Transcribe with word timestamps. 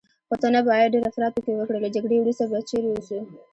خو 0.27 0.35
ته 0.41 0.47
نه 0.55 0.61
باید 0.67 0.91
ډېر 0.93 1.03
افراط 1.09 1.31
پکې 1.35 1.51
وکړې، 1.57 1.77
له 1.83 1.89
جګړې 1.95 2.17
وروسته 2.19 2.43
به 2.51 2.59
چیرې 2.69 2.89
اوسو؟ 2.91 3.19